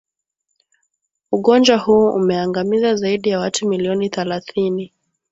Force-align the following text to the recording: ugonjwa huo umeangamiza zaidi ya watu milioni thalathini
ugonjwa 1.31 1.77
huo 1.77 2.13
umeangamiza 2.13 2.95
zaidi 2.95 3.29
ya 3.29 3.39
watu 3.39 3.67
milioni 3.67 4.09
thalathini 4.09 4.93